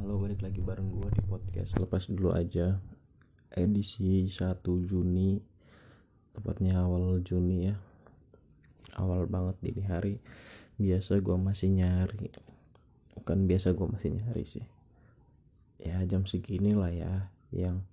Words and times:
Halo 0.00 0.16
balik 0.16 0.40
lagi 0.40 0.64
bareng 0.64 0.96
gue 0.96 1.12
di 1.12 1.20
podcast. 1.28 1.76
Lepas 1.76 2.08
dulu 2.08 2.32
aja. 2.32 2.80
Edisi 3.52 4.24
1 4.32 4.64
Juni. 4.64 5.36
Tepatnya 6.32 6.80
awal 6.80 7.20
Juni 7.20 7.68
ya. 7.68 7.76
Awal 8.96 9.28
banget 9.28 9.60
di 9.60 9.84
hari. 9.84 10.16
Biasa 10.80 11.20
gue 11.20 11.36
masih 11.36 11.76
nyari. 11.76 12.32
Bukan 13.12 13.44
biasa 13.44 13.76
gue 13.76 13.86
masih 13.92 14.16
nyari 14.16 14.44
sih. 14.48 14.64
Ya 15.76 16.00
jam 16.08 16.24
segini 16.24 16.72
lah 16.72 16.96
ya. 16.96 17.28
Yang 17.52 17.84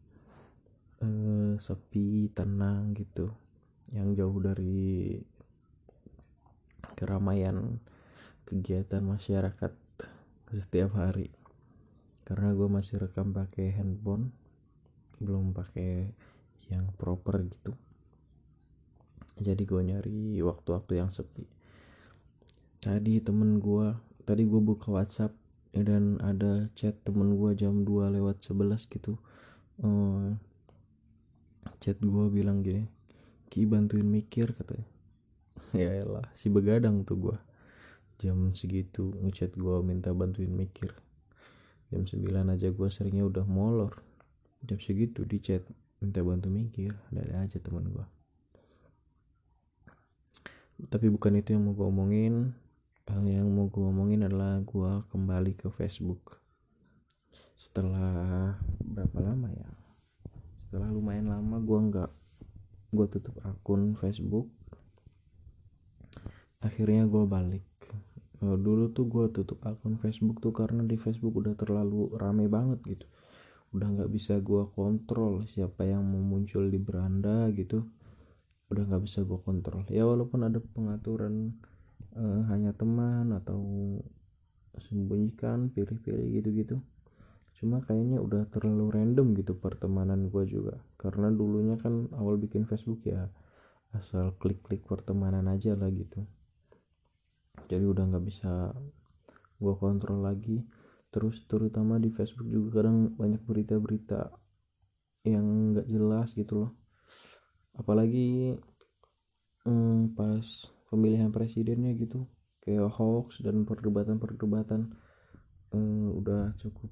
eh, 1.04 1.60
Sepi, 1.60 2.32
tenang 2.32 2.96
gitu. 2.96 3.36
Yang 3.92 4.24
jauh 4.24 4.39
dari 4.39 5.20
Keramaian 6.96 7.84
Kegiatan 8.48 9.04
masyarakat 9.04 9.75
Setiap 10.55 10.96
hari 10.96 11.36
karena 12.28 12.52
gue 12.52 12.68
masih 12.68 13.00
rekam 13.00 13.32
pakai 13.32 13.72
handphone 13.72 14.36
belum 15.24 15.56
pakai 15.56 16.12
yang 16.68 16.92
proper 17.00 17.40
gitu. 17.48 17.72
Jadi 19.40 19.64
gue 19.64 19.80
nyari 19.80 20.44
waktu-waktu 20.44 21.00
yang 21.00 21.08
sepi. 21.08 21.48
Tadi 22.84 23.24
temen 23.24 23.64
gue 23.64 23.96
tadi 24.28 24.44
gue 24.44 24.60
buka 24.60 24.92
WhatsApp 24.92 25.32
dan 25.72 26.20
ada 26.20 26.68
chat 26.76 27.00
temen 27.08 27.40
gue 27.40 27.56
jam 27.56 27.88
2 27.88 28.20
lewat 28.20 28.44
11 28.44 28.92
gitu. 28.92 29.16
Uh, 29.80 30.36
chat 31.80 31.96
gue 32.02 32.25
bilang 32.34 32.66
gini 32.66 32.89
Ki 33.48 33.64
bantuin 33.64 34.03
mikir 34.03 34.52
katanya. 34.52 34.89
Ya 35.72 35.95
elah 35.95 36.28
si 36.36 36.52
begadang 36.52 37.08
tuh 37.08 37.16
gue 37.16 37.38
jam 38.20 38.52
segitu 38.52 39.16
ngechat 39.23 39.56
gue 39.56 39.75
minta 39.80 40.12
bantuin 40.12 40.52
mikir 40.52 40.92
jam 41.89 42.03
9 42.03 42.23
aja 42.53 42.67
gue 42.71 42.88
seringnya 42.91 43.23
udah 43.27 43.45
molor. 43.47 43.99
Jam 44.63 44.80
segitu 44.81 45.23
di 45.23 45.39
chat 45.39 45.63
minta 46.02 46.21
bantu 46.21 46.52
mikir 46.52 46.94
ada 47.09 47.41
aja 47.41 47.57
teman 47.57 47.89
gue 47.89 48.05
tapi 50.85 51.09
bukan 51.09 51.41
itu 51.41 51.57
yang 51.57 51.66
mau 51.66 51.73
gue 51.73 51.89
omongin. 51.89 52.53
Yang 53.09 53.49
mau 53.49 53.66
gue 53.66 53.81
omongin 53.81 54.29
adalah 54.29 54.61
gue 54.61 54.91
kembali 55.09 55.57
ke 55.57 55.73
Facebook. 55.73 56.38
Setelah 57.57 58.53
berapa 58.85 59.17
lama 59.25 59.49
ya? 59.49 59.69
Setelah 60.69 60.94
lumayan 60.94 61.33
lama 61.33 61.57
gue 61.57 61.79
nggak 61.89 62.11
gue 62.94 63.07
tutup 63.09 63.41
akun 63.41 63.97
Facebook. 63.97 64.53
Akhirnya 66.61 67.09
gue 67.09 67.25
balik 67.25 67.66
dulu 68.41 68.93
tuh 68.93 69.09
gue 69.09 69.25
tutup 69.33 69.57
akun 69.66 69.97
Facebook 69.97 70.38
tuh 70.38 70.53
karena 70.53 70.85
di 70.85 70.93
Facebook 70.93 71.33
udah 71.41 71.57
terlalu 71.57 72.13
rame 72.13 72.45
banget 72.45 72.79
gitu. 72.85 73.05
Udah 73.73 73.89
nggak 73.89 74.09
bisa 74.13 74.38
gue 74.38 74.69
kontrol 74.77 75.49
siapa 75.49 75.89
yang 75.89 76.05
mau 76.05 76.21
muncul 76.21 76.69
di 76.69 76.77
beranda 76.77 77.49
gitu. 77.57 77.85
Udah 78.69 78.85
nggak 78.85 79.03
bisa 79.09 79.25
gue 79.25 79.39
kontrol. 79.41 79.89
Ya 79.89 80.05
walaupun 80.05 80.45
ada 80.45 80.61
pengaturan 80.61 81.57
uh, 82.13 82.41
hanya 82.53 82.77
teman 82.77 83.33
atau 83.33 83.57
sembunyikan 84.77 85.73
pilih-pilih 85.73 86.38
gitu-gitu. 86.38 86.77
Cuma 87.57 87.81
kayaknya 87.81 88.22
udah 88.22 88.45
terlalu 88.53 88.94
random 88.94 89.33
gitu 89.33 89.57
pertemanan 89.57 90.29
gue 90.29 90.45
juga. 90.45 90.77
Karena 91.01 91.33
dulunya 91.33 91.73
kan 91.81 92.05
awal 92.13 92.38
bikin 92.38 92.69
Facebook 92.69 93.01
ya 93.01 93.33
asal 93.95 94.35
klik-klik 94.38 94.83
pertemanan 94.83 95.47
aja 95.47 95.73
lah 95.73 95.88
gitu 95.88 96.27
jadi 97.67 97.83
udah 97.83 98.03
nggak 98.07 98.25
bisa 98.25 98.71
gue 99.59 99.73
kontrol 99.75 100.23
lagi. 100.23 100.63
Terus 101.11 101.43
terutama 101.47 101.99
di 101.99 102.11
Facebook 102.11 102.47
juga 102.47 102.81
kadang 102.81 103.15
banyak 103.15 103.41
berita-berita 103.43 104.31
yang 105.27 105.75
nggak 105.75 105.88
jelas 105.88 106.31
gitu 106.35 106.67
loh. 106.67 106.72
Apalagi 107.77 108.56
hmm, 109.67 110.16
pas 110.16 110.45
pemilihan 110.88 111.29
presidennya 111.29 111.91
gitu 112.00 112.23
kayak 112.63 112.88
hoax 112.95 113.44
dan 113.44 113.63
perdebatan-perdebatan 113.63 114.91
hmm, 115.72 116.07
udah 116.19 116.56
cukup 116.59 116.91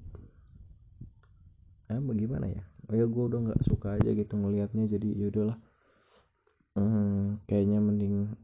eh 1.86 2.02
bagaimana 2.02 2.50
ya? 2.50 2.64
Oh 2.90 2.94
ya 2.98 3.06
gue 3.06 3.24
udah 3.30 3.40
nggak 3.46 3.62
suka 3.62 3.96
aja 3.96 4.10
gitu 4.10 4.34
ngelihatnya. 4.36 4.90
Jadi 4.90 5.16
yaudahlah 5.22 5.58
hmm, 6.76 7.46
kayaknya 7.46 7.78
mending 7.78 8.34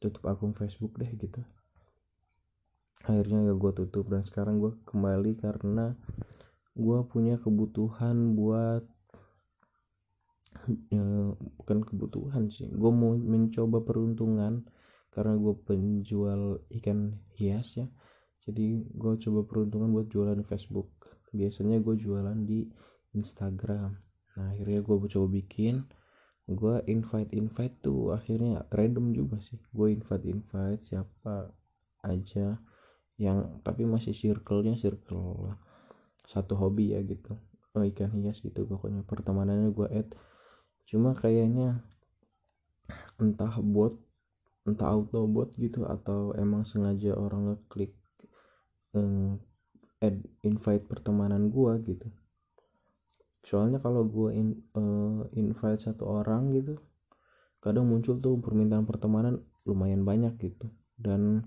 tutup 0.00 0.24
akun 0.26 0.56
Facebook 0.56 0.96
deh 0.96 1.12
gitu. 1.14 1.44
Akhirnya 3.04 3.48
ya 3.48 3.54
gue 3.56 3.72
tutup 3.72 4.08
dan 4.08 4.24
sekarang 4.24 4.60
gue 4.60 4.72
kembali 4.88 5.40
karena 5.40 5.96
gue 6.76 6.98
punya 7.08 7.36
kebutuhan 7.40 8.36
buat 8.36 8.84
ya, 10.92 11.04
bukan 11.36 11.78
kebutuhan 11.84 12.48
sih. 12.52 12.68
Gue 12.68 12.92
mau 12.92 13.16
mencoba 13.16 13.84
peruntungan 13.84 14.64
karena 15.12 15.34
gue 15.36 15.54
penjual 15.64 16.64
ikan 16.80 17.20
hias 17.36 17.76
ya. 17.76 17.86
Jadi 18.44 18.88
gue 18.88 19.12
coba 19.20 19.40
peruntungan 19.44 19.92
buat 19.92 20.08
jualan 20.08 20.36
di 20.36 20.46
Facebook. 20.48 20.88
Biasanya 21.30 21.80
gue 21.80 21.94
jualan 21.96 22.36
di 22.44 22.66
Instagram. 23.14 23.96
Nah 24.36 24.46
akhirnya 24.54 24.80
gue 24.80 24.96
coba 25.12 25.28
bikin 25.28 25.84
gue 26.50 26.82
invite 26.90 27.30
invite 27.32 27.78
tuh 27.80 28.10
akhirnya 28.10 28.66
random 28.74 29.14
juga 29.14 29.38
sih. 29.38 29.58
Gue 29.70 29.94
invite 29.94 30.26
invite 30.26 30.82
siapa 30.82 31.54
aja 32.02 32.58
yang 33.20 33.60
tapi 33.60 33.84
masih 33.84 34.16
circle-nya 34.16 34.74
circle 34.74 35.54
satu 36.26 36.58
hobi 36.58 36.96
ya 36.96 37.00
gitu. 37.06 37.38
Oh, 37.74 37.86
ikan 37.86 38.10
hias 38.18 38.42
gitu 38.42 38.66
pokoknya. 38.66 39.06
Pertemanannya 39.06 39.70
gue 39.70 39.88
add. 39.90 40.10
Cuma 40.90 41.14
kayaknya 41.14 41.86
entah 43.22 43.54
bot 43.62 43.94
entah 44.66 44.92
auto 44.92 45.24
bot 45.24 45.54
gitu 45.56 45.86
atau 45.86 46.36
emang 46.36 46.66
sengaja 46.66 47.16
orang 47.16 47.54
ngeklik 47.54 47.94
um, 48.92 49.40
add 50.02 50.20
invite 50.44 50.84
pertemanan 50.88 51.48
gue 51.48 51.72
gitu 51.86 52.08
soalnya 53.40 53.80
kalau 53.80 54.04
gue 54.04 54.36
in, 54.36 54.48
uh, 54.76 55.24
invite 55.32 55.80
satu 55.80 56.04
orang 56.04 56.52
gitu 56.52 56.76
kadang 57.60 57.88
muncul 57.88 58.16
tuh 58.16 58.40
permintaan 58.40 58.88
pertemanan 58.88 59.44
lumayan 59.68 60.02
banyak 60.02 60.32
gitu. 60.40 60.72
Dan 60.96 61.44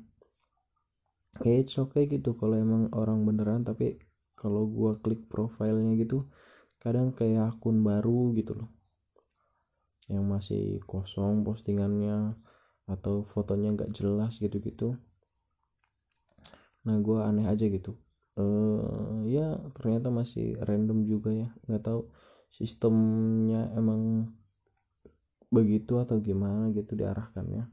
ya 1.42 1.54
it's 1.58 1.78
okay 1.82 2.06
gitu 2.06 2.38
kalau 2.38 2.54
emang 2.54 2.94
orang 2.94 3.26
beneran 3.26 3.66
tapi 3.66 3.98
kalau 4.38 4.70
gue 4.70 5.02
klik 5.02 5.26
profilnya 5.26 5.98
gitu 5.98 6.30
kadang 6.78 7.18
kayak 7.18 7.58
akun 7.58 7.82
baru 7.82 8.34
gitu 8.38 8.54
loh. 8.54 8.70
Yang 10.06 10.26
masih 10.30 10.64
kosong 10.86 11.42
postingannya 11.42 12.38
atau 12.86 13.26
fotonya 13.26 13.74
nggak 13.74 13.94
jelas 13.98 14.38
gitu-gitu. 14.38 14.94
Nah 16.86 16.96
gue 17.02 17.18
aneh 17.26 17.50
aja 17.50 17.66
gitu 17.66 17.98
uh, 18.40 19.26
ya 19.28 19.58
ternyata 19.78 20.14
masih 20.14 20.58
random 20.64 21.06
juga 21.06 21.30
ya. 21.34 21.50
Nggak 21.68 21.84
tahu 21.84 22.02
sistemnya 22.54 23.74
emang 23.74 24.34
begitu 25.54 26.02
atau 26.02 26.18
gimana 26.18 26.74
gitu 26.74 26.98
diarahkannya 26.98 27.70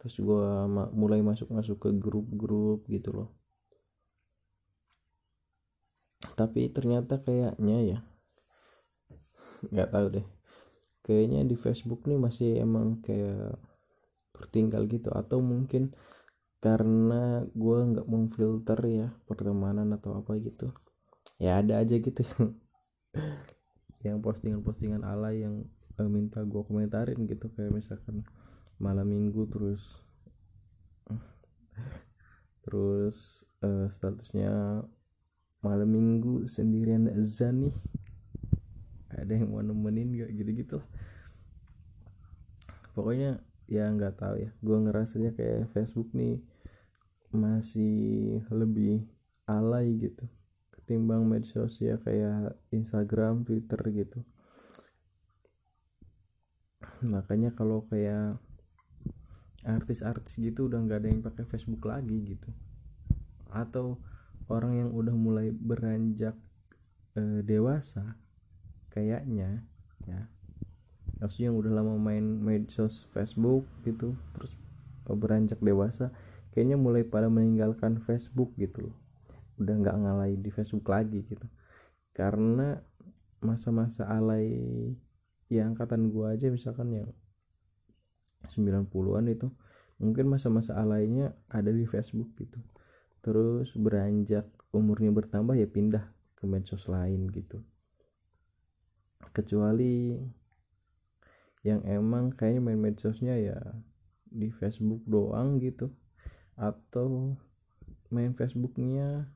terus 0.00 0.16
gue 0.16 0.48
ma 0.64 0.88
mulai 0.96 1.20
masuk 1.20 1.52
masuk 1.52 1.76
ke 1.76 1.92
grup-grup 1.92 2.88
gitu 2.88 3.12
loh. 3.12 3.28
Tapi 6.40 6.72
ternyata 6.72 7.20
kayaknya 7.20 7.78
ya 7.84 7.98
nggak 9.68 9.92
tahu 9.92 10.06
deh. 10.16 10.26
Kayaknya 11.04 11.44
di 11.44 11.52
Facebook 11.52 12.08
nih 12.08 12.16
masih 12.16 12.64
emang 12.64 13.04
kayak 13.04 13.60
tertinggal 14.32 14.88
gitu. 14.88 15.12
Atau 15.12 15.44
mungkin 15.44 15.92
karena 16.60 17.44
gue 17.56 17.78
nggak 17.96 18.06
filter 18.36 18.80
ya 18.84 19.08
pertemanan 19.24 19.88
atau 19.96 20.20
apa 20.20 20.36
gitu. 20.40 20.72
Ya 21.40 21.60
ada 21.60 21.80
aja 21.80 21.96
gitu 21.96 22.20
yang 22.20 22.46
yang 24.06 24.18
postingan-postingan 24.20 25.04
ala 25.04 25.32
yang 25.32 25.64
uh, 25.96 26.08
minta 26.08 26.44
gue 26.44 26.62
komentarin 26.64 27.24
gitu. 27.24 27.48
Kayak 27.56 27.80
misalkan 27.80 28.28
malam 28.76 29.08
minggu 29.08 29.48
terus 29.48 29.82
terus 32.64 33.48
uh, 33.64 33.88
statusnya 33.88 34.84
malam 35.60 35.88
minggu 35.92 36.48
sendirian 36.48 37.08
Zani 37.20 37.68
ada 39.12 39.36
yang 39.36 39.52
mau 39.52 39.60
nemenin 39.60 40.16
gak 40.16 40.32
gitu-gitu 40.32 40.80
pokoknya 42.94 43.40
ya 43.70 43.86
nggak 43.88 44.18
tahu 44.18 44.34
ya. 44.44 44.50
Gue 44.60 44.76
ngerasanya 44.82 45.30
kayak 45.32 45.70
Facebook 45.72 46.10
nih 46.12 46.42
masih 47.30 48.38
lebih 48.50 49.06
alay 49.46 49.94
gitu 49.98 50.26
ketimbang 50.74 51.22
media 51.22 51.54
sosial 51.54 52.02
kayak 52.02 52.58
Instagram, 52.74 53.46
Twitter 53.46 53.78
gitu. 53.94 54.26
Makanya 57.06 57.54
kalau 57.54 57.86
kayak 57.86 58.42
artis-artis 59.62 60.42
gitu 60.42 60.66
udah 60.66 60.82
nggak 60.82 60.98
ada 60.98 61.08
yang 61.14 61.22
pakai 61.22 61.46
Facebook 61.46 61.86
lagi 61.86 62.34
gitu. 62.34 62.50
Atau 63.54 64.02
orang 64.50 64.82
yang 64.82 64.90
udah 64.90 65.14
mulai 65.14 65.54
beranjak 65.54 66.34
eh, 67.14 67.40
dewasa 67.46 68.18
kayaknya 68.90 69.62
ya 70.10 70.26
maksudnya 71.22 71.54
yang 71.54 71.58
udah 71.62 71.72
lama 71.78 71.94
main 71.94 72.24
medsos 72.42 73.06
Facebook 73.14 73.62
gitu 73.86 74.18
terus 74.34 74.58
beranjak 75.06 75.62
dewasa 75.62 76.10
kayaknya 76.52 76.76
mulai 76.78 77.06
pada 77.06 77.30
meninggalkan 77.30 78.02
Facebook 78.02 78.54
gitu 78.58 78.90
loh. 78.90 78.96
Udah 79.60 79.74
nggak 79.76 79.96
ngalai 79.96 80.34
di 80.38 80.50
Facebook 80.50 80.88
lagi 80.90 81.22
gitu. 81.26 81.46
Karena 82.14 82.78
masa-masa 83.40 84.04
alay 84.06 84.52
ya 85.48 85.66
angkatan 85.66 86.12
gua 86.12 86.36
aja 86.36 86.52
misalkan 86.52 86.92
yang 86.92 87.10
90-an 88.52 89.26
itu 89.28 89.48
mungkin 90.00 90.32
masa-masa 90.32 90.76
alaynya 90.76 91.36
ada 91.52 91.70
di 91.70 91.84
Facebook 91.84 92.32
gitu. 92.40 92.58
Terus 93.20 93.76
beranjak 93.76 94.48
umurnya 94.72 95.12
bertambah 95.12 95.58
ya 95.58 95.68
pindah 95.68 96.08
ke 96.40 96.48
medsos 96.48 96.88
lain 96.88 97.28
gitu. 97.28 97.60
Kecuali 99.36 100.16
yang 101.60 101.84
emang 101.84 102.32
kayaknya 102.32 102.60
main 102.64 102.80
medsosnya 102.80 103.36
ya 103.36 103.60
di 104.24 104.48
Facebook 104.48 105.04
doang 105.04 105.60
gitu 105.60 105.92
atau 106.60 107.40
main 108.12 108.36
Facebooknya 108.36 109.32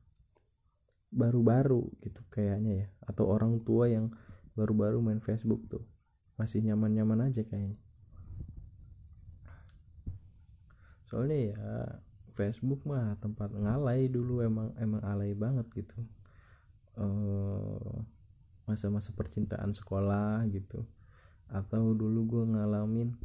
baru-baru 1.08 1.88
gitu 2.04 2.20
kayaknya 2.28 2.84
ya. 2.84 2.88
Atau 3.08 3.32
orang 3.32 3.64
tua 3.64 3.88
yang 3.88 4.12
baru-baru 4.52 5.00
main 5.00 5.24
Facebook 5.24 5.64
tuh. 5.72 5.88
Masih 6.36 6.60
nyaman-nyaman 6.60 7.32
aja 7.32 7.40
kayaknya. 7.48 7.80
Soalnya 11.08 11.38
ya 11.54 11.64
Facebook 12.36 12.84
mah 12.84 13.16
tempat 13.24 13.54
ngalai 13.56 14.10
dulu. 14.12 14.44
Emang 14.44 14.76
emang 14.76 15.00
alay 15.06 15.32
banget 15.32 15.64
gitu. 15.72 16.04
Masa 18.68 18.92
masa-masa 18.92 19.10
percintaan 19.16 19.72
sekolah 19.72 20.44
gitu. 20.52 20.84
Atau 21.48 21.96
dulu 21.96 22.20
gue 22.26 22.44
ngalamin 22.52 23.16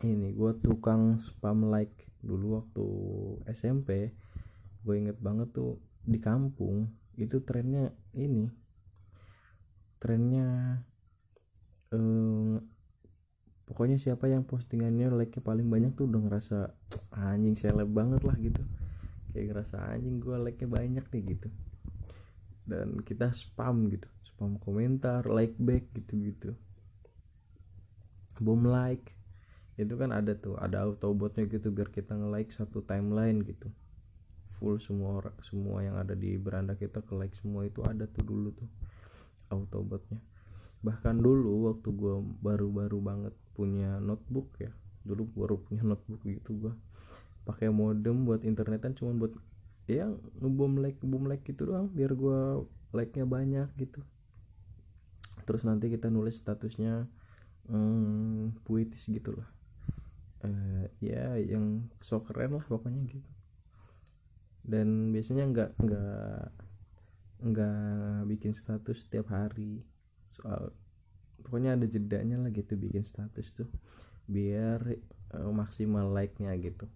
ini 0.00 0.32
gue 0.32 0.52
tukang 0.64 1.20
spam 1.20 1.68
like 1.68 2.08
dulu 2.20 2.60
waktu 2.60 2.86
SMP 3.56 4.12
gue 4.84 4.94
inget 4.96 5.18
banget 5.20 5.52
tuh 5.52 5.80
di 6.04 6.16
kampung 6.20 6.88
itu 7.20 7.40
trennya 7.44 7.92
ini 8.16 8.48
trennya 10.00 10.80
eh, 11.92 12.56
pokoknya 13.68 14.00
siapa 14.00 14.28
yang 14.32 14.48
postingannya 14.48 15.12
like 15.12 15.36
nya 15.36 15.42
paling 15.44 15.68
banyak 15.68 15.92
tuh 15.92 16.08
udah 16.08 16.20
ngerasa 16.26 16.58
anjing 17.12 17.54
seleb 17.54 17.92
banget 17.92 18.24
lah 18.24 18.34
gitu. 18.40 18.64
Kayak 19.30 19.46
ngerasa 19.52 19.76
anjing 19.94 20.18
gue 20.18 20.36
like 20.40 20.58
nya 20.58 20.68
banyak 20.72 21.04
nih 21.12 21.22
gitu. 21.36 21.48
Dan 22.64 23.04
kita 23.04 23.30
spam 23.36 23.92
gitu 23.92 24.08
spam 24.40 24.56
komentar 24.56 25.28
like 25.28 25.52
back 25.60 25.92
gitu 25.92 26.16
gitu 26.16 26.50
boom 28.40 28.64
like 28.64 29.12
itu 29.78 29.94
kan 29.94 30.10
ada 30.10 30.34
tuh 30.34 30.58
ada 30.58 30.82
autobotnya 30.82 31.46
gitu 31.46 31.70
biar 31.70 31.88
kita 31.88 32.16
nge 32.18 32.28
like 32.28 32.50
satu 32.50 32.82
timeline 32.82 33.40
gitu. 33.46 33.70
Full 34.58 34.82
semua 34.82 35.22
orang 35.22 35.36
semua 35.40 35.80
yang 35.80 35.96
ada 35.96 36.12
di 36.18 36.34
beranda 36.36 36.74
kita 36.74 37.00
ke 37.06 37.14
like 37.14 37.36
semua 37.38 37.64
itu 37.64 37.80
ada 37.86 38.04
tuh 38.10 38.24
dulu 38.26 38.50
tuh 38.52 38.68
autobotnya. 39.48 40.18
Bahkan 40.82 41.22
dulu 41.22 41.70
waktu 41.70 41.88
gue 41.92 42.14
baru-baru 42.40 42.98
banget 42.98 43.34
punya 43.54 44.00
notebook 44.00 44.56
ya 44.56 44.72
dulu 45.00 45.28
baru 45.32 45.56
punya 45.64 45.80
notebook 45.80 46.20
gitu 46.28 46.60
gue 46.60 46.74
pakai 47.48 47.72
modem 47.72 48.28
buat 48.28 48.44
internetan 48.44 48.92
cuma 48.92 49.16
buat 49.16 49.32
ya 49.88 50.12
ngebom 50.44 50.76
like 50.76 51.00
ngebom 51.00 51.24
like 51.24 51.40
gitu 51.44 51.72
doang 51.72 51.88
biar 51.88 52.12
gue 52.12 52.68
like 52.92 53.16
nya 53.16 53.24
banyak 53.24 53.68
gitu. 53.80 54.04
Terus 55.48 55.64
nanti 55.64 55.88
kita 55.88 56.12
nulis 56.12 56.36
statusnya 56.36 57.08
hmm, 57.70 58.60
puitis 58.66 59.08
gitu 59.08 59.34
lah 59.40 59.59
uh, 60.44 60.84
ya 61.00 61.36
yang 61.40 61.88
so 62.00 62.20
keren 62.24 62.56
lah 62.56 62.64
pokoknya 62.64 63.02
gitu. 63.08 63.30
Dan 64.60 65.12
biasanya 65.12 65.44
nggak 65.48 65.70
nggak 65.80 66.44
nggak 67.40 68.28
bikin 68.28 68.52
status 68.52 69.08
setiap 69.08 69.32
hari. 69.32 69.84
Soal 70.36 70.72
pokoknya 71.40 71.76
ada 71.76 71.86
jedanya 71.88 72.36
lah 72.36 72.52
gitu 72.52 72.76
bikin 72.76 73.08
status 73.08 73.56
tuh 73.56 73.68
biar 74.28 74.84
uh, 75.36 75.50
maksimal 75.52 76.12
like 76.12 76.36
nya 76.38 76.52
gitu. 76.56 76.86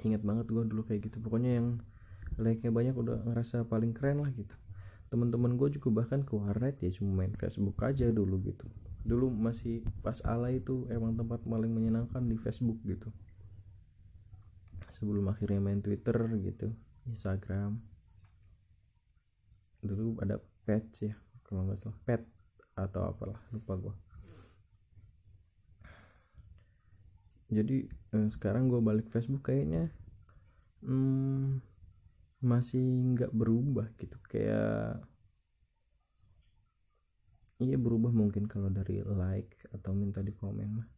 Ingat 0.00 0.24
banget 0.24 0.46
gue 0.48 0.64
dulu 0.64 0.84
kayak 0.84 1.08
gitu. 1.08 1.20
Pokoknya 1.20 1.60
yang 1.60 1.80
like 2.40 2.60
nya 2.64 2.72
banyak 2.72 2.96
udah 2.96 3.24
ngerasa 3.28 3.68
paling 3.68 3.92
keren 3.92 4.24
lah 4.24 4.32
gitu. 4.32 4.52
Teman-teman 5.10 5.58
gue 5.58 5.74
juga 5.74 6.04
bahkan 6.04 6.22
ke 6.22 6.32
warnet 6.38 6.78
ya 6.78 6.88
cuma 6.94 7.24
main 7.24 7.34
Facebook 7.34 7.82
aja 7.82 8.06
dulu 8.14 8.38
gitu 8.46 8.68
dulu 9.02 9.32
masih 9.32 9.82
pas 10.04 10.20
ala 10.28 10.52
itu 10.52 10.86
emang 10.92 11.16
tempat 11.16 11.40
paling 11.44 11.72
menyenangkan 11.72 12.24
di 12.24 12.36
Facebook 12.36 12.78
gitu. 12.84 13.08
Sebelum 15.00 15.28
akhirnya 15.32 15.60
main 15.60 15.80
Twitter 15.80 16.16
gitu 16.40 16.72
Instagram. 17.08 17.80
Dulu 19.80 20.20
ada 20.20 20.36
pet 20.68 20.84
ya 21.00 21.14
kalau 21.44 21.64
nggak 21.64 21.80
salah. 21.80 21.98
Pet 22.04 22.22
atau 22.76 23.04
apalah 23.08 23.40
lupa 23.52 23.76
gue 23.76 23.94
jadi 27.50 27.90
eh, 27.90 28.28
sekarang 28.30 28.70
gue 28.70 28.78
balik 28.78 29.10
Facebook 29.10 29.50
kayaknya 29.50 29.90
hmm, 30.86 31.58
masih 32.40 32.80
nggak 33.14 33.34
berubah 33.34 33.90
gitu. 33.98 34.16
Kayak 34.30 35.02
iya 37.60 37.76
berubah 37.76 38.12
mungkin 38.12 38.48
kalau 38.48 38.72
dari 38.72 39.04
like 39.04 39.56
atau 39.72 39.92
minta 39.92 40.24
di 40.24 40.32
komen 40.32 40.68
mah. 40.80 40.88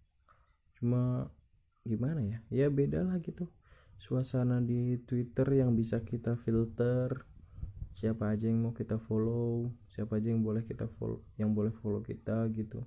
Cuma 0.79 1.27
gimana 1.83 2.23
ya? 2.23 2.39
Ya 2.51 2.67
beda 2.71 3.03
lah 3.03 3.19
gitu. 3.19 3.51
Suasana 3.99 4.59
di 4.59 4.99
Twitter 5.07 5.47
yang 5.63 5.75
bisa 5.79 6.03
kita 6.03 6.35
filter 6.39 7.27
siapa 7.93 8.35
aja 8.35 8.51
yang 8.51 8.67
mau 8.67 8.75
kita 8.75 8.99
follow 8.99 9.71
siapa 9.87 10.19
aja 10.19 10.35
yang 10.35 10.43
boleh 10.43 10.67
kita 10.67 10.91
follow 10.99 11.23
yang 11.39 11.55
boleh 11.55 11.71
follow 11.79 12.03
kita 12.03 12.51
gitu. 12.51 12.83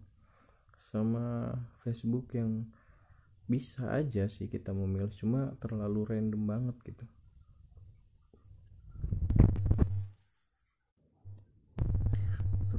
Sama 0.92 1.56
Facebook 1.84 2.36
yang 2.36 2.68
bisa 3.46 3.94
aja 3.94 4.26
sih 4.26 4.50
kita 4.50 4.74
memilih 4.74 5.14
cuma 5.14 5.54
terlalu 5.62 6.02
random 6.10 6.44
banget 6.50 6.76
gitu 6.82 7.06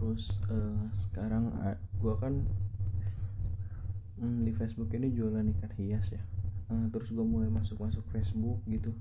terus 0.07 0.39
uh, 0.47 0.87
sekarang 0.95 1.51
uh, 1.67 1.75
gua 1.99 2.15
kan 2.23 2.47
hmm, 4.23 4.47
di 4.47 4.55
Facebook 4.55 4.95
ini 4.95 5.11
jualan 5.11 5.43
ikan 5.59 5.73
hias 5.75 6.15
ya. 6.15 6.23
Uh, 6.71 6.87
terus 6.95 7.11
gue 7.11 7.27
mulai 7.27 7.51
masuk 7.51 7.83
masuk 7.83 8.07
Facebook 8.15 8.63
gitu. 8.71 8.95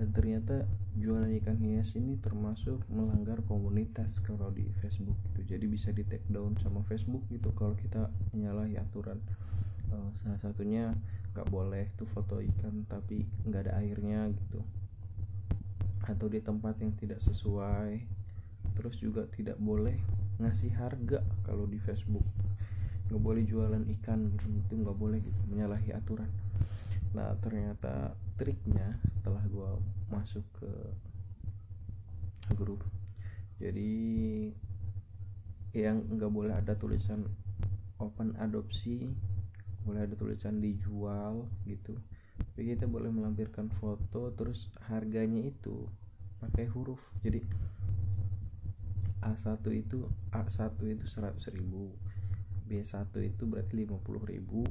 Dan 0.00 0.16
ternyata 0.16 0.64
jualan 0.96 1.28
ikan 1.44 1.60
hias 1.60 1.92
ini 2.00 2.16
termasuk 2.24 2.80
melanggar 2.88 3.44
komunitas 3.44 4.16
kalau 4.24 4.48
di 4.48 4.64
Facebook 4.80 5.20
gitu. 5.28 5.44
Jadi 5.44 5.64
bisa 5.68 5.92
di 5.92 6.08
take 6.08 6.24
down 6.32 6.56
sama 6.56 6.80
Facebook 6.88 7.28
gitu 7.28 7.52
kalau 7.52 7.76
kita 7.76 8.08
menyalahi 8.32 8.80
aturan. 8.80 9.20
Uh, 9.92 10.08
salah 10.24 10.40
satunya 10.40 10.96
nggak 11.36 11.52
boleh 11.52 11.92
tuh 12.00 12.08
foto 12.08 12.40
ikan 12.40 12.88
tapi 12.88 13.28
nggak 13.44 13.68
ada 13.68 13.72
airnya 13.84 14.32
gitu. 14.32 14.64
Atau 16.00 16.32
di 16.32 16.40
tempat 16.40 16.80
yang 16.80 16.96
tidak 16.96 17.20
sesuai 17.20 18.13
terus 18.74 18.98
juga 18.98 19.26
tidak 19.30 19.58
boleh 19.58 19.96
ngasih 20.42 20.74
harga 20.74 21.22
kalau 21.46 21.64
di 21.64 21.78
Facebook. 21.78 22.26
Nggak 23.08 23.22
boleh 23.22 23.42
jualan 23.46 23.84
ikan 24.00 24.30
gitu 24.34 24.50
itu 24.50 24.74
nggak 24.74 24.98
boleh 24.98 25.18
gitu 25.22 25.40
menyalahi 25.50 25.94
aturan. 25.94 26.30
Nah 27.14 27.34
ternyata 27.38 28.18
triknya 28.34 28.98
setelah 29.06 29.42
gue 29.46 29.70
masuk 30.10 30.44
ke 30.58 30.70
grup. 32.58 32.82
Jadi 33.62 34.50
yang 35.74 36.06
nggak 36.06 36.30
boleh 36.30 36.54
ada 36.54 36.74
tulisan 36.78 37.26
open 37.98 38.34
adopsi 38.38 39.10
boleh 39.84 40.08
ada 40.08 40.16
tulisan 40.16 40.58
dijual 40.58 41.46
gitu. 41.68 41.94
Tapi 42.34 42.74
kita 42.74 42.88
boleh 42.88 43.12
melampirkan 43.12 43.70
foto 43.70 44.32
terus 44.34 44.72
harganya 44.88 45.44
itu 45.44 45.86
pakai 46.40 46.66
huruf. 46.72 47.04
Jadi 47.20 47.44
A1 49.24 49.64
itu 49.72 50.04
A1 50.30 50.76
itu 50.84 51.06
100 51.08 51.56
ribu 51.56 51.96
B1 52.68 53.08
itu 53.24 53.42
berarti 53.48 53.74
50 53.80 54.30
ribu 54.30 54.62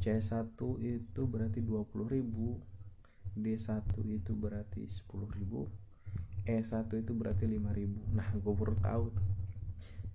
C1 0.00 0.56
itu 0.80 1.22
berarti 1.28 1.60
20.000 1.60 3.36
D1 3.36 3.90
itu 4.06 4.32
berarti 4.32 4.82
10.000 4.86 6.46
E1 6.46 6.90
itu 6.94 7.12
berarti 7.12 7.44
5.000 7.44 8.16
nah 8.16 8.28
gue 8.32 8.54
baru 8.54 8.74
tahu 8.80 9.04
tuh. 9.12 9.28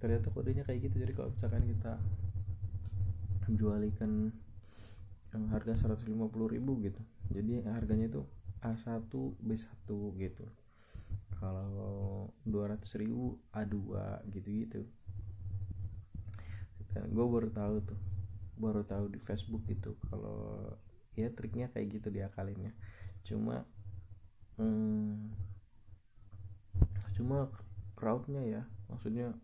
Ternyata 0.01 0.27
kodenya 0.33 0.63
kayak 0.65 0.89
gitu. 0.89 1.05
Jadi 1.05 1.13
kalau 1.15 1.29
misalkan 1.31 1.63
kita 1.69 1.93
jual 3.53 3.77
ikan 3.93 4.33
yang 5.35 5.51
harga 5.51 5.91
150.000 5.91 6.07
gitu 6.87 7.01
jadi 7.27 7.67
harganya 7.67 8.07
itu 8.07 8.23
A1 8.63 9.11
B1 9.43 9.67
gitu 10.17 10.45
kalau 11.39 12.31
200 12.47 12.81
ribu 13.01 13.39
A2 13.51 13.75
gitu-gitu. 14.31 14.87
Gue 16.95 17.25
baru 17.27 17.49
tahu 17.51 17.75
tuh 17.83 17.99
baru 18.55 18.87
tahu 18.87 19.11
di 19.11 19.19
Facebook 19.19 19.67
itu 19.67 19.99
kalau 20.07 20.71
ya 21.19 21.27
triknya 21.31 21.67
kayak 21.75 21.99
gitu 21.99 22.07
diakalinnya. 22.07 22.71
Cuma 23.27 23.67
hmm, 24.55 25.35
cuma 27.19 27.51
crowdnya 27.99 28.43
ya 28.43 28.63
maksudnya 28.87 29.35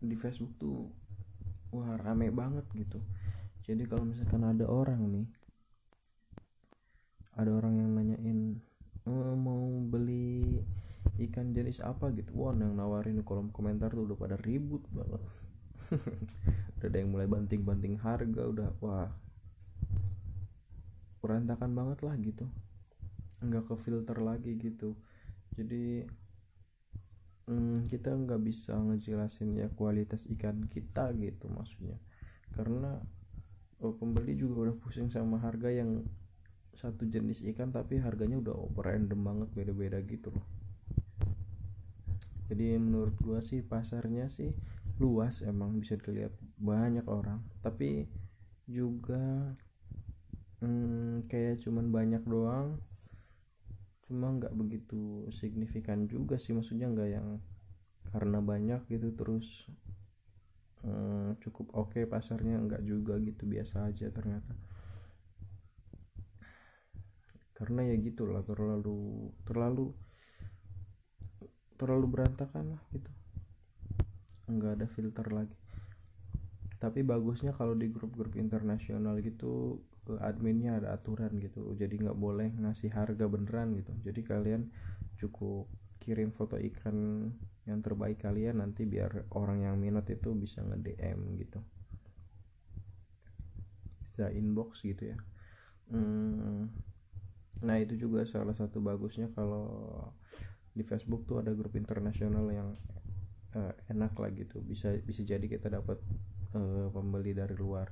di 0.00 0.16
Facebook 0.16 0.52
tuh 0.60 0.92
wah 1.72 1.96
rame 1.96 2.28
banget 2.28 2.64
gitu. 2.76 3.00
Jadi 3.64 3.88
kalau 3.88 4.04
misalkan 4.08 4.44
ada 4.44 4.68
orang 4.68 5.00
nih 5.08 5.28
ada 7.40 7.50
orang 7.56 7.78
yang 7.80 7.90
nanyain 7.96 8.60
e, 9.10 9.34
mau 9.34 9.82
beli 9.82 10.62
ikan 11.26 11.50
jenis 11.50 11.82
apa 11.82 12.14
gitu. 12.14 12.30
Wah 12.38 12.54
yang 12.54 12.78
nawarin 12.78 13.18
di 13.18 13.24
kolom 13.26 13.50
komentar 13.50 13.90
tuh 13.90 14.06
udah 14.06 14.16
pada 14.16 14.36
ribut 14.38 14.86
banget. 14.94 15.22
Udah 16.78 16.86
ada 16.88 16.96
yang 16.96 17.10
mulai 17.10 17.26
banting-banting 17.26 17.98
harga 17.98 18.42
udah 18.46 18.70
wah. 18.80 19.10
Berantakan 21.20 21.74
banget 21.76 21.98
lah 22.06 22.14
gitu. 22.16 22.46
Nggak 23.42 23.68
ke 23.68 23.74
filter 23.76 24.16
lagi 24.22 24.56
gitu. 24.56 24.96
Jadi 25.58 26.06
hmm, 27.50 27.90
kita 27.90 28.14
nggak 28.14 28.40
bisa 28.40 28.78
ngejelasin 28.78 29.58
ya 29.58 29.68
kualitas 29.74 30.24
ikan 30.38 30.70
kita 30.70 31.10
gitu 31.18 31.50
maksudnya. 31.50 31.98
Karena 32.54 32.96
oh, 33.82 33.92
pembeli 33.96 34.38
juga 34.38 34.70
udah 34.70 34.76
pusing 34.78 35.10
sama 35.10 35.42
harga 35.42 35.68
yang 35.68 36.06
satu 36.80 37.04
jenis 37.04 37.44
ikan 37.52 37.68
tapi 37.68 38.00
harganya 38.00 38.40
udah 38.40 38.56
random 38.80 39.20
banget 39.20 39.48
beda-beda 39.52 40.00
gitu 40.08 40.32
loh. 40.32 40.46
Jadi 42.48 42.80
menurut 42.80 43.14
gua 43.20 43.44
sih 43.44 43.60
pasarnya 43.60 44.32
sih 44.32 44.50
luas 44.96 45.44
emang 45.44 45.76
bisa 45.76 46.00
dilihat 46.00 46.32
banyak 46.56 47.04
orang. 47.04 47.44
Tapi 47.60 48.08
juga 48.64 49.52
hmm, 50.64 51.28
kayak 51.28 51.60
cuman 51.60 51.92
banyak 51.92 52.24
doang 52.24 52.80
cuma 54.08 54.34
nggak 54.34 54.56
begitu 54.56 55.28
signifikan 55.36 56.08
juga 56.08 56.40
sih. 56.40 56.56
Maksudnya 56.56 56.88
nggak 56.88 57.10
yang 57.12 57.28
karena 58.10 58.42
banyak 58.42 58.80
gitu 58.90 59.14
terus 59.14 59.68
hmm, 60.82 61.38
cukup 61.44 61.70
oke 61.76 61.94
okay 61.94 62.04
pasarnya 62.08 62.58
nggak 62.58 62.82
juga 62.82 63.14
gitu 63.22 63.46
biasa 63.46 63.86
aja 63.86 64.10
ternyata 64.10 64.52
karena 67.60 67.92
ya 67.92 67.94
gitulah 68.00 68.40
terlalu 68.40 69.28
terlalu 69.44 69.92
terlalu 71.76 72.06
berantakan 72.08 72.72
lah 72.72 72.82
gitu. 72.96 73.12
Nggak 74.48 74.72
ada 74.80 74.86
filter 74.88 75.26
lagi. 75.28 75.56
Tapi 76.80 77.04
bagusnya 77.04 77.52
kalau 77.52 77.76
di 77.76 77.92
grup-grup 77.92 78.40
internasional 78.40 79.20
gitu 79.20 79.84
adminnya 80.24 80.80
ada 80.80 80.96
aturan 80.96 81.36
gitu. 81.36 81.76
Jadi 81.76 82.00
nggak 82.00 82.16
boleh 82.16 82.48
ngasih 82.56 82.88
harga 82.96 83.28
beneran 83.28 83.76
gitu. 83.76 83.92
Jadi 84.00 84.20
kalian 84.24 84.72
cukup 85.20 85.68
kirim 86.00 86.32
foto 86.32 86.56
ikan 86.56 87.28
yang 87.68 87.84
terbaik 87.84 88.24
kalian 88.24 88.64
nanti 88.64 88.88
biar 88.88 89.28
orang 89.36 89.68
yang 89.68 89.76
minat 89.76 90.08
itu 90.08 90.32
bisa 90.32 90.64
nge 90.64 90.80
DM 90.80 91.20
gitu. 91.36 91.60
Bisa 94.08 94.32
inbox 94.32 94.80
gitu 94.80 95.12
ya. 95.12 95.18
Hmm, 95.92 96.72
nah 97.60 97.76
itu 97.76 97.96
juga 97.96 98.24
salah 98.24 98.56
satu 98.56 98.80
bagusnya 98.80 99.28
kalau 99.36 99.68
di 100.72 100.80
Facebook 100.86 101.28
tuh 101.28 101.44
ada 101.44 101.52
grup 101.52 101.76
internasional 101.76 102.46
yang 102.48 102.72
uh, 103.58 103.74
enak 103.90 104.14
lah 104.16 104.30
gitu. 104.32 104.62
Bisa 104.64 104.96
bisa 105.02 105.26
jadi 105.26 105.44
kita 105.44 105.68
dapat 105.68 105.98
uh, 106.56 106.88
pembeli 106.94 107.36
dari 107.36 107.56
luar. 107.58 107.90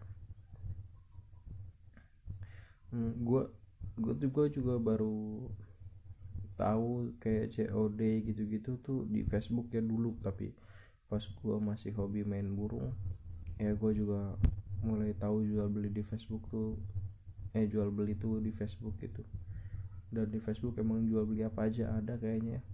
Gue 2.94 3.42
hmm, 3.44 3.52
gue 3.98 4.14
juga 4.24 4.42
juga 4.48 4.74
baru 4.80 5.50
tahu 6.58 7.14
kayak 7.22 7.54
COD 7.54 8.00
gitu-gitu 8.26 8.80
tuh 8.80 9.04
di 9.04 9.26
Facebook 9.26 9.68
ya 9.74 9.82
dulu. 9.84 10.16
Tapi 10.22 10.54
pas 11.08 11.24
gue 11.24 11.56
masih 11.56 11.96
hobi 11.96 12.20
main 12.20 12.44
burung 12.52 12.92
ya 13.56 13.72
gue 13.74 13.92
juga 13.96 14.36
mulai 14.84 15.16
tahu 15.16 15.42
jual 15.42 15.66
beli 15.66 15.90
di 15.90 16.04
Facebook 16.04 16.46
tuh 16.52 16.78
eh 17.56 17.66
jual 17.66 17.90
beli 17.90 18.14
tuh 18.14 18.38
di 18.38 18.52
Facebook 18.52 18.94
gitu 19.02 19.24
dan 20.08 20.26
di 20.32 20.40
Facebook 20.40 20.80
emang 20.80 21.04
jual 21.04 21.28
beli 21.28 21.44
apa 21.44 21.68
aja 21.68 21.92
ada 21.92 22.16
kayaknya 22.16 22.64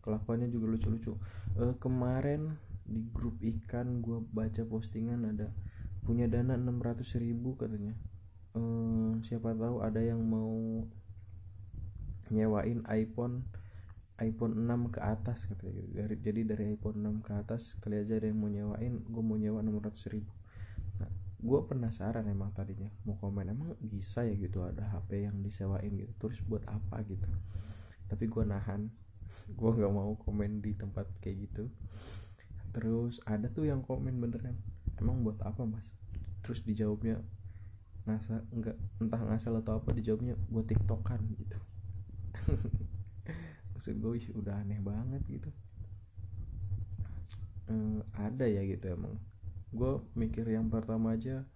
kelakuannya 0.00 0.48
juga 0.48 0.66
lucu-lucu. 0.74 1.12
Uh, 1.54 1.76
kemarin 1.76 2.56
di 2.88 3.04
grup 3.12 3.38
ikan 3.38 4.02
gue 4.02 4.18
baca 4.32 4.66
postingan 4.66 5.28
ada 5.30 5.52
punya 6.02 6.26
dana 6.26 6.56
600 6.56 7.04
ribu 7.22 7.54
katanya. 7.54 7.94
Ehm, 8.56 9.22
siapa 9.22 9.54
tahu 9.54 9.84
ada 9.84 10.02
yang 10.02 10.18
mau 10.26 10.82
nyewain 12.34 12.82
iPhone 12.90 13.46
iPhone 14.18 14.58
6 14.66 14.90
ke 14.90 15.00
atas 15.04 15.46
katanya. 15.46 15.86
Dari 16.02 16.16
jadi 16.18 16.40
dari 16.42 16.64
iPhone 16.74 16.98
6 16.98 17.22
ke 17.22 17.32
atas 17.36 17.78
kali 17.78 18.02
aja 18.02 18.18
ada 18.18 18.26
yang 18.26 18.40
mau 18.40 18.50
nyewain 18.50 19.04
gue 19.06 19.22
mau 19.22 19.38
nyewa 19.38 19.62
600 19.62 20.12
ribu 20.16 20.39
gue 21.40 21.60
penasaran 21.64 22.28
emang 22.28 22.52
tadinya 22.52 22.92
mau 23.08 23.16
komen 23.16 23.48
emang 23.48 23.72
bisa 23.80 24.28
ya 24.28 24.36
gitu 24.36 24.60
ada 24.60 24.84
HP 24.92 25.24
yang 25.24 25.40
disewain 25.40 25.96
gitu 25.96 26.12
terus 26.20 26.38
buat 26.44 26.60
apa 26.68 27.00
gitu? 27.08 27.24
Tapi 28.12 28.28
gue 28.28 28.44
nahan 28.44 28.92
gue 29.58 29.70
nggak 29.72 29.92
mau 29.92 30.12
komen 30.20 30.60
di 30.60 30.76
tempat 30.76 31.08
kayak 31.24 31.48
gitu. 31.48 31.72
Terus 32.76 33.18
ada 33.24 33.48
tuh 33.48 33.66
yang 33.66 33.80
komen 33.80 34.20
beneran 34.20 34.60
emang 35.00 35.24
buat 35.24 35.40
apa 35.40 35.64
mas? 35.64 35.88
Terus 36.44 36.60
dijawabnya 36.60 37.24
ngasa 38.04 38.44
enggak 38.52 38.76
entah 39.00 39.20
ngasal 39.20 39.60
atau 39.64 39.80
apa 39.80 39.96
dijawabnya 39.96 40.36
buat 40.52 40.68
tiktokan 40.68 41.24
gitu. 41.40 41.58
Maksud 43.72 43.96
gue 43.96 44.12
udah 44.36 44.60
aneh 44.60 44.80
banget 44.84 45.24
gitu. 45.24 45.50
Ehm, 47.70 48.04
ada 48.12 48.44
ya 48.44 48.60
gitu 48.66 48.92
emang 48.92 49.16
gue 49.70 49.92
mikir 50.18 50.46
yang 50.50 50.66
pertama 50.66 51.14
aja 51.14 51.46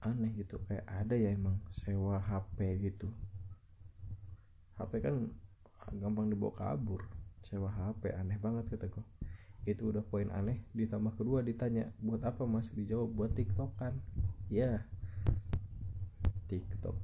aneh 0.00 0.32
gitu. 0.36 0.60
Kayak 0.68 0.86
ada 0.88 1.14
ya 1.16 1.32
emang 1.32 1.60
sewa 1.72 2.20
HP 2.20 2.80
gitu. 2.80 3.08
HP 4.80 5.04
kan 5.04 5.28
gampang 5.96 6.32
dibawa 6.32 6.56
kabur. 6.56 7.04
Sewa 7.44 7.68
HP 7.72 8.12
aneh 8.16 8.36
banget 8.40 8.68
kata 8.72 8.88
gue 8.88 9.04
itu 9.68 9.92
udah 9.92 10.00
poin 10.00 10.32
aneh 10.32 10.64
ditambah 10.72 11.20
kedua 11.20 11.44
ditanya 11.44 11.92
buat 12.00 12.24
apa 12.24 12.48
mas? 12.48 12.72
Dijawab 12.72 13.12
buat 13.12 13.32
tiktokan. 13.36 13.92
Ya. 14.48 14.88
Tiktok. 16.48 16.96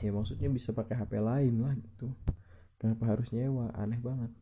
Ya 0.00 0.10
maksudnya 0.12 0.48
bisa 0.52 0.72
pakai 0.72 0.96
hp 0.96 1.12
lain 1.20 1.54
lah 1.60 1.76
gitu. 1.76 2.12
Kenapa 2.80 3.16
harus 3.16 3.32
nyewa? 3.32 3.72
Aneh 3.76 4.00
banget. 4.00 4.32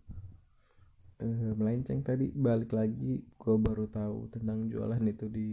E, 1.23 1.26
melenceng 1.54 2.02
tadi 2.02 2.30
balik 2.34 2.75
lagi 2.75 3.23
gue 3.44 3.56
baru 3.60 3.84
tahu 3.92 4.32
tentang 4.32 4.72
jualan 4.72 5.04
itu 5.04 5.28
di 5.28 5.50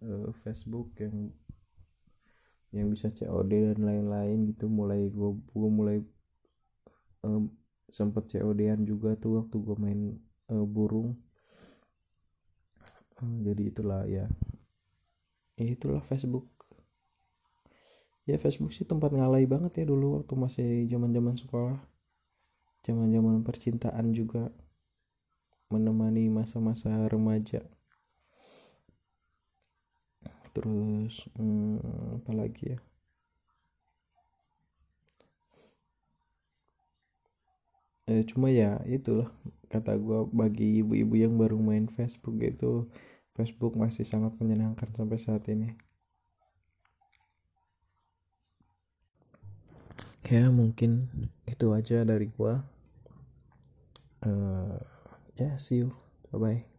e, 0.00 0.32
Facebook 0.40 0.96
yang 0.96 1.28
yang 2.72 2.88
bisa 2.88 3.12
COD 3.12 3.76
dan 3.76 3.80
lain-lain 3.84 4.48
gitu. 4.48 4.64
Mulai 4.66 5.12
gue 5.12 5.30
gue 5.36 5.70
mulai 5.70 6.00
um, 7.20 7.52
sempet 7.92 8.32
COD-an 8.32 8.88
juga 8.88 9.12
tuh 9.20 9.44
waktu 9.44 9.56
gue 9.60 9.76
main 9.76 10.00
uh, 10.48 10.64
burung. 10.64 11.12
Uh, 13.20 13.36
jadi 13.44 13.62
itulah 13.68 14.08
ya. 14.08 14.24
Ya 15.60 15.66
itulah 15.68 16.00
Facebook. 16.08 16.48
Ya 18.24 18.40
Facebook 18.40 18.72
sih 18.72 18.88
tempat 18.88 19.12
ngalai 19.12 19.44
banget 19.44 19.84
ya 19.84 19.92
dulu 19.92 20.24
waktu 20.24 20.32
masih 20.32 20.68
zaman 20.88 21.12
zaman 21.12 21.36
sekolah. 21.36 21.78
Zaman 22.82 23.12
zaman 23.12 23.44
percintaan 23.44 24.16
juga 24.16 24.48
menemani 25.72 26.28
masa-masa 26.28 26.92
remaja. 27.08 27.64
Terus 30.52 31.24
hmm, 31.32 32.20
apa 32.20 32.32
lagi 32.36 32.76
ya? 32.76 32.78
Eh, 38.12 38.22
cuma 38.28 38.52
ya 38.52 38.76
itulah 38.84 39.32
kata 39.72 39.96
gue 39.96 40.28
bagi 40.36 40.84
ibu-ibu 40.84 41.14
yang 41.16 41.34
baru 41.40 41.56
main 41.56 41.88
Facebook 41.88 42.36
itu 42.44 42.84
Facebook 43.32 43.72
masih 43.72 44.04
sangat 44.04 44.36
menyenangkan 44.36 44.92
sampai 44.92 45.16
saat 45.16 45.48
ini. 45.48 45.72
Ya 50.28 50.52
mungkin 50.52 51.08
itu 51.48 51.66
aja 51.72 52.04
dari 52.04 52.28
gue 52.28 52.54
ya 54.22 54.92
yeah, 55.36 55.56
see 55.56 55.76
you. 55.76 55.96
Bye 56.32 56.38
bye 56.38 56.71